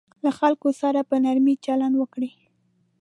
له 0.23 0.31
خلکو 0.39 0.69
سره 0.81 0.99
په 1.09 1.15
نرمي 1.23 1.55
چلند 1.65 1.95
وکړئ. 1.97 2.31